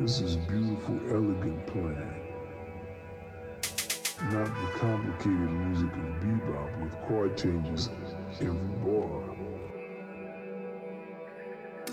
[0.00, 2.10] This is beautiful, elegant playing.
[4.32, 7.90] Not the complicated music of bebop with chord changes
[8.40, 9.20] every bar.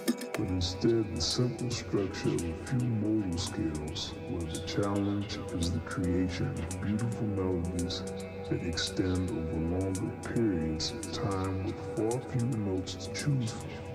[0.05, 5.79] But instead the simple structure of a few modal scales where the challenge is the
[5.79, 8.03] creation of beautiful melodies
[8.49, 13.86] that extend over longer periods of time with far fewer notes to choose from.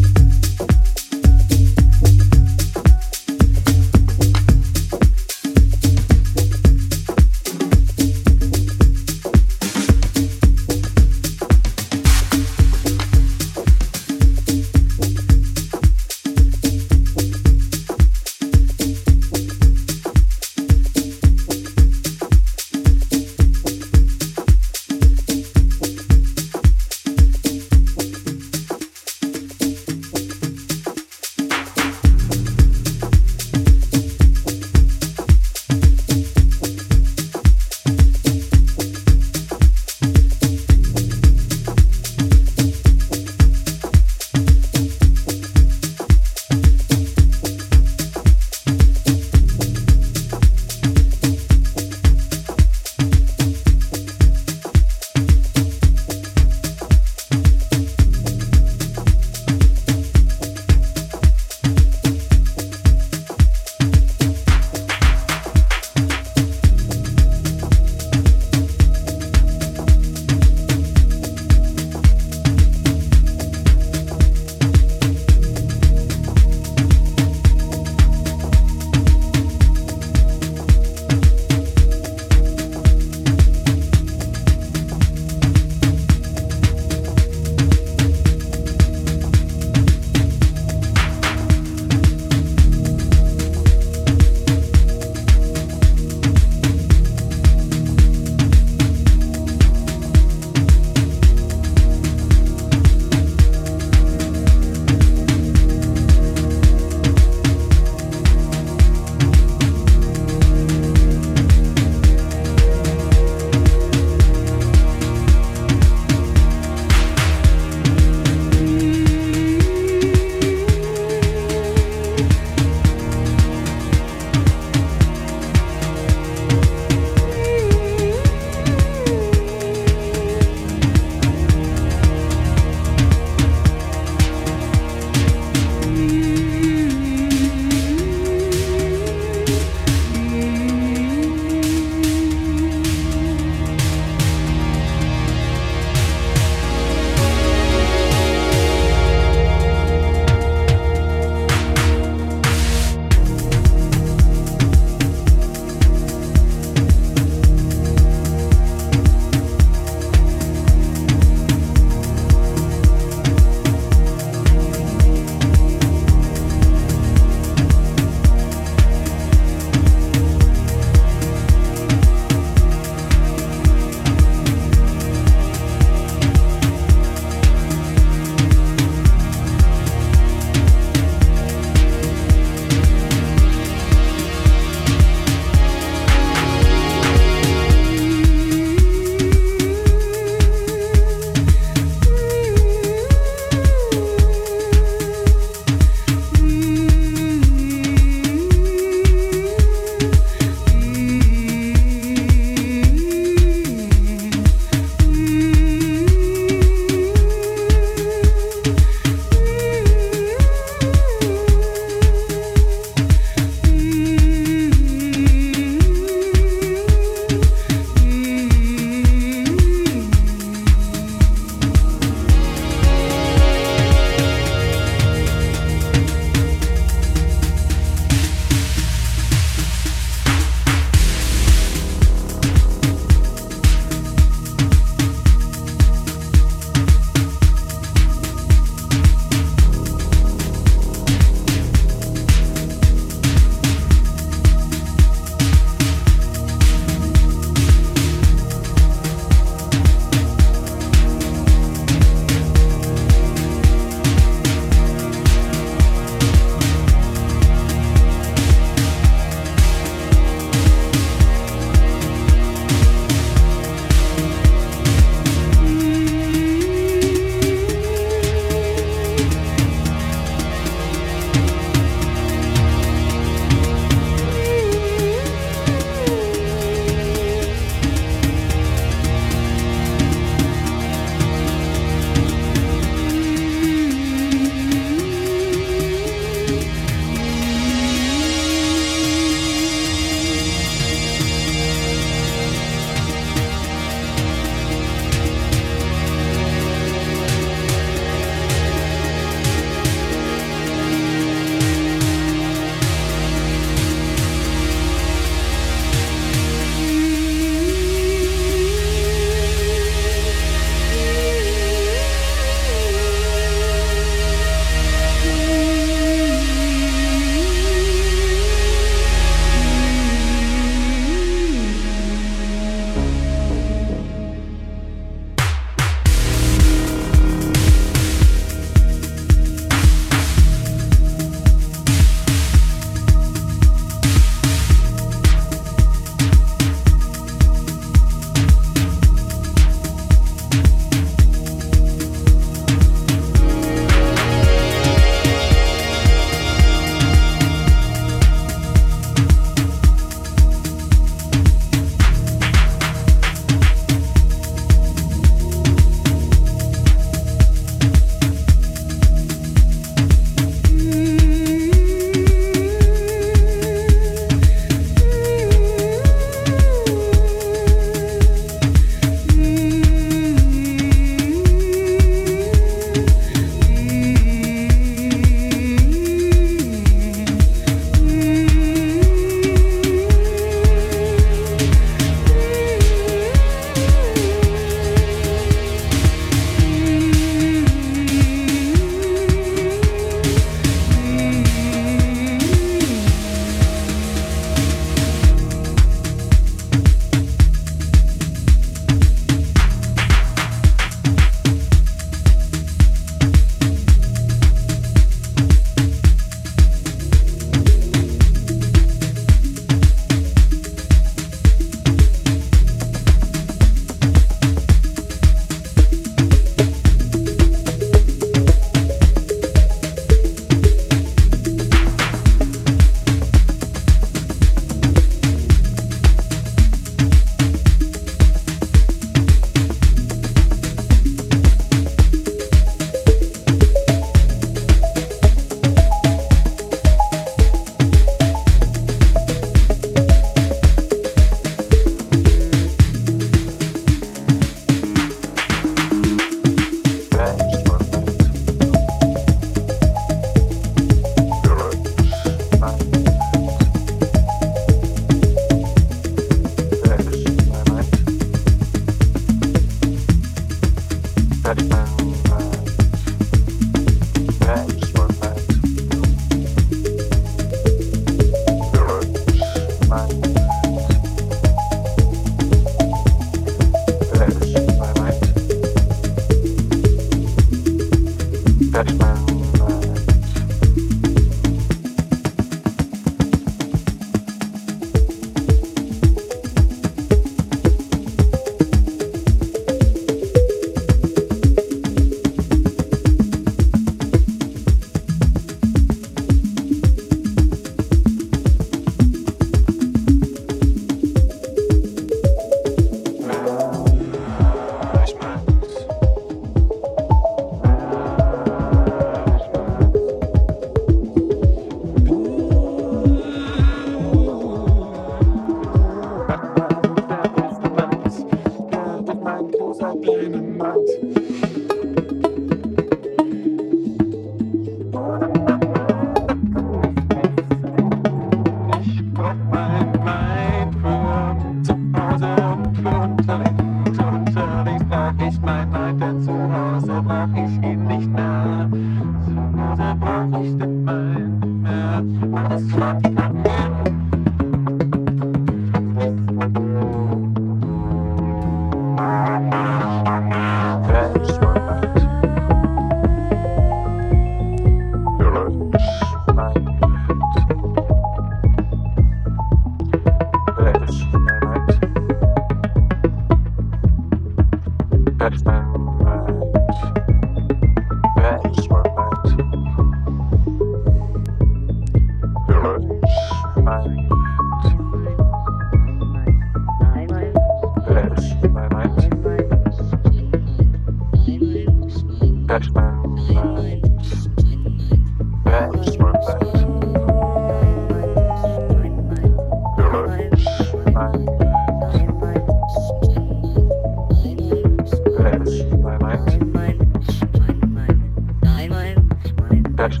[599.84, 600.00] That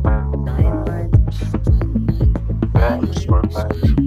[3.02, 4.03] was